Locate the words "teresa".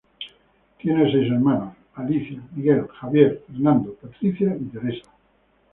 4.65-5.07